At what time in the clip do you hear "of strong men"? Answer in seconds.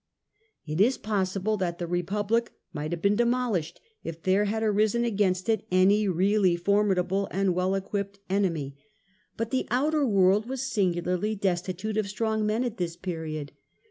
11.97-12.63